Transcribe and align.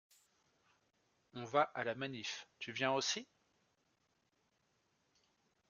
On 1.33 1.43
va 1.45 1.61
à 1.75 1.83
la 1.83 1.93
manif, 1.93 2.47
tu 2.57 2.71
viens 2.71 2.91
aussi? 2.91 3.27